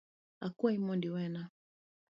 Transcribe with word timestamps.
Akwayi 0.47 0.77
mondo 0.85 1.05
iwena. 1.09 1.41